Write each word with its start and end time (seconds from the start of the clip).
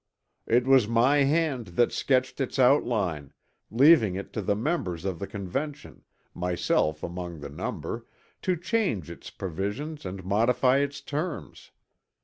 It 0.47 0.65
was 0.65 0.87
my 0.87 1.17
hand 1.25 1.67
that 1.77 1.91
sketched 1.91 2.41
its 2.41 2.57
outline, 2.57 3.33
leaving 3.69 4.15
it 4.15 4.33
to 4.33 4.41
the 4.41 4.55
members 4.55 5.05
of 5.05 5.19
the 5.19 5.27
Convention, 5.27 6.01
myself 6.33 7.03
among 7.03 7.39
the 7.39 7.51
number, 7.51 8.07
to 8.41 8.57
change 8.57 9.11
its 9.11 9.29
provisions 9.29 10.03
and 10.03 10.25
modify 10.25 10.77
its 10.79 11.01
terms. 11.01 11.69